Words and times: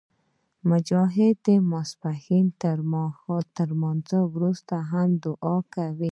مجاهد 0.69 1.35
د 1.45 1.47
ماسپښین 1.71 2.45
تر 3.57 3.67
لمونځه 3.71 4.19
وروسته 4.33 4.75
هم 4.91 5.09
دعا 5.25 5.57
کوي. 5.73 5.99